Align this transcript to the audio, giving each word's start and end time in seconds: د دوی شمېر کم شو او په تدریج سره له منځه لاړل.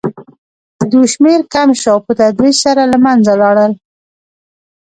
د 0.77 0.81
دوی 0.91 1.05
شمېر 1.13 1.39
کم 1.53 1.69
شو 1.81 1.89
او 1.93 1.99
په 2.05 2.11
تدریج 2.19 2.55
سره 2.65 2.83
له 2.91 2.97
منځه 3.05 3.33
لاړل. 3.41 3.71